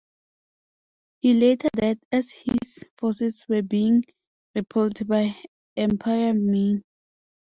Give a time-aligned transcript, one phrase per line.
[1.19, 4.03] He later died as his forces were being
[4.55, 5.37] repelled by
[5.77, 6.83] Emperor Ming.